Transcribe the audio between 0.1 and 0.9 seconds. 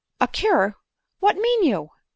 "A cure!—